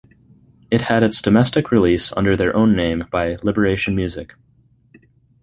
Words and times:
It 0.71 0.81
had 0.81 1.03
its 1.03 1.21
domestic 1.21 1.69
release 1.69 2.11
under 2.17 2.35
their 2.35 2.55
own 2.55 2.75
name 2.75 3.03
by 3.11 3.35
Liberation 3.43 3.93
Music. 3.95 4.33